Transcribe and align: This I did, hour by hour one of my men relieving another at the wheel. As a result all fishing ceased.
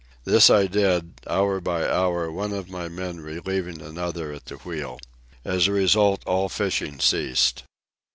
This 0.25 0.49
I 0.49 0.65
did, 0.65 1.21
hour 1.27 1.59
by 1.61 1.87
hour 1.87 2.31
one 2.31 2.53
of 2.53 2.71
my 2.71 2.89
men 2.89 3.19
relieving 3.19 3.83
another 3.83 4.31
at 4.33 4.45
the 4.47 4.55
wheel. 4.55 4.97
As 5.45 5.67
a 5.67 5.73
result 5.73 6.23
all 6.25 6.49
fishing 6.49 6.99
ceased. 6.99 7.61